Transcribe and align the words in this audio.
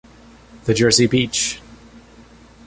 The 0.65 0.73
Jersey 0.73 1.05
beach! 1.05 1.61